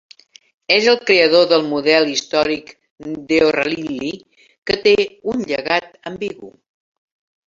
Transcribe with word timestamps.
És 0.75 0.85
el 0.91 0.95
creador 1.09 1.43
del 1.49 1.65
model 1.73 2.07
històric 2.13 2.71
d'O'Rahilly, 3.31 4.09
que 4.71 4.79
té 4.87 4.95
un 5.35 5.45
llegat 5.53 6.01
ambigu. 6.13 6.51